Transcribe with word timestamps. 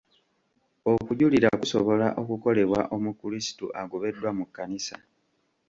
Okujulira 0.93 1.49
kusobola 1.59 2.07
okukolebwa 2.21 2.79
omukrisitu 2.95 3.65
agobeddwa 3.81 4.29
mu 4.37 4.45
kkanisa. 4.47 4.97